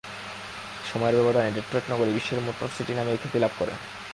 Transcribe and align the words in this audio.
সময়ের 0.89 1.15
ব্যবধানে 1.17 1.49
ডেট্রয়েট 1.57 1.85
নগরী 1.91 2.11
বিশ্বের 2.17 2.43
মোটর 2.45 2.69
সিটি 2.77 2.93
নামে 2.93 3.19
খ্যাতি 3.21 3.37
লাভ 3.39 3.53
করে। 3.59 3.73